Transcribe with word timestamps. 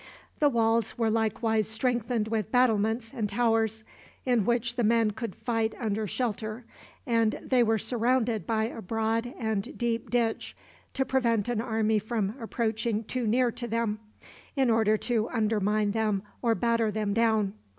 The 0.39 0.49
walls 0.49 0.97
were 0.97 1.11
likewise 1.11 1.67
strengthened 1.67 2.27
with 2.29 2.51
battlements 2.51 3.11
and 3.13 3.29
towers, 3.29 3.83
in 4.25 4.45
which 4.45 4.75
the 4.75 4.83
men 4.83 5.11
could 5.11 5.35
fight 5.35 5.75
under 5.79 6.07
shelter, 6.07 6.65
and 7.05 7.33
they 7.43 7.61
were 7.61 7.77
surrounded 7.77 8.47
by 8.47 8.63
a 8.63 8.81
broad 8.81 9.31
and 9.37 9.77
deep 9.77 10.09
ditch, 10.09 10.57
to 10.95 11.05
prevent 11.05 11.49
an 11.49 11.61
enemy 11.61 11.99
from 11.99 12.33
approaching 12.41 13.03
too 13.03 13.27
near 13.27 13.51
to 13.51 13.67
them, 13.67 13.99
in 14.55 14.71
order 14.71 14.97
to 14.97 15.29
undermine 15.29 15.91
them 15.91 16.23
or 16.41 16.55
batter 16.55 16.89
them 16.89 17.13
down. 17.13 17.53